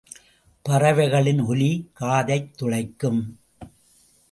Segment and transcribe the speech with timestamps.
[0.61, 1.91] பறவைகளின் ஒலி
[1.99, 3.21] காதைத் துளைக்கும்.